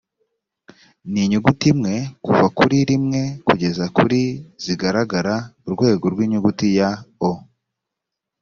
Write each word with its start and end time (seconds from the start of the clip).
n 1.11 1.13
inyuguti 1.23 1.65
imwe 1.73 1.93
kuva 2.25 2.45
kuri 2.57 2.77
rimwe 2.89 3.21
kugeza 3.45 3.83
kuri 3.95 4.21
z 4.63 4.63
igaragaza 4.73 5.35
urwego 5.67 6.05
inyuguti 6.25 6.67
ya 6.77 6.89
o 7.29 7.31